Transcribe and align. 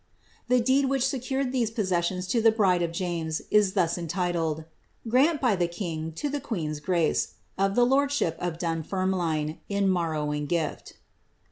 "* 0.27 0.47
The 0.47 0.59
deed 0.59 0.85
which 0.85 1.05
secured 1.07 1.51
these 1.51 1.69
possessions 1.69 2.25
to 2.29 2.41
the 2.41 2.51
bride 2.51 2.81
of 2.81 2.91
James, 2.91 3.43
is 3.51 3.73
thus 3.73 3.99
entitled, 3.99 4.57
^^ 4.57 4.65
Grant 5.11 5.39
by 5.39 5.55
the 5.55 5.67
king, 5.67 6.11
to 6.13 6.27
the 6.27 6.41
queen's 6.41 6.81
gmee, 6.81 7.33
of 7.55 7.75
the 7.75 7.85
lordship 7.85 8.35
of 8.39 8.57
Dunfermline, 8.57 9.59
in 9.69 9.87
morrowmg 9.87 10.47
gift."' 10.47 10.93